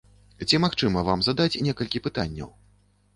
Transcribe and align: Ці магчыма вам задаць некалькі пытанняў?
Ці 0.47 0.59
магчыма 0.63 1.03
вам 1.09 1.21
задаць 1.27 1.59
некалькі 1.67 2.01
пытанняў? 2.09 2.49